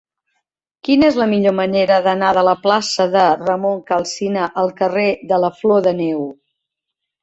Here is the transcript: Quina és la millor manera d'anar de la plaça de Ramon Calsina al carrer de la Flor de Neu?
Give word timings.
Quina 0.87 1.05
és 1.13 1.19
la 1.23 1.27
millor 1.33 1.55
manera 1.57 1.99
d'anar 2.09 2.33
de 2.39 2.45
la 2.49 2.57
plaça 2.65 3.09
de 3.19 3.29
Ramon 3.45 3.87
Calsina 3.93 4.51
al 4.67 4.77
carrer 4.83 5.09
de 5.35 5.45
la 5.47 5.57
Flor 5.63 5.89
de 5.91 5.99
Neu? 6.05 6.31